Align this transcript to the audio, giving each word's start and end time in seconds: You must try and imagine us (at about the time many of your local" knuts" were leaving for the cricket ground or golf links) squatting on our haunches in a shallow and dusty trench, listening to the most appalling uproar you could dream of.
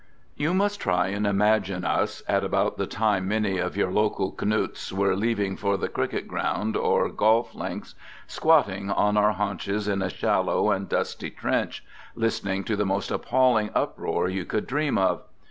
You 0.35 0.55
must 0.55 0.79
try 0.81 1.09
and 1.09 1.27
imagine 1.27 1.85
us 1.85 2.23
(at 2.27 2.43
about 2.43 2.79
the 2.79 2.87
time 2.87 3.27
many 3.27 3.59
of 3.59 3.77
your 3.77 3.91
local" 3.91 4.31
knuts" 4.41 4.91
were 4.91 5.15
leaving 5.15 5.55
for 5.55 5.77
the 5.77 5.89
cricket 5.89 6.27
ground 6.27 6.75
or 6.75 7.07
golf 7.09 7.53
links) 7.53 7.93
squatting 8.25 8.89
on 8.89 9.15
our 9.15 9.33
haunches 9.33 9.87
in 9.87 10.01
a 10.01 10.09
shallow 10.09 10.71
and 10.71 10.89
dusty 10.89 11.29
trench, 11.29 11.85
listening 12.15 12.63
to 12.63 12.75
the 12.75 12.83
most 12.83 13.11
appalling 13.11 13.69
uproar 13.75 14.27
you 14.27 14.43
could 14.43 14.65
dream 14.65 14.97
of. 14.97 15.21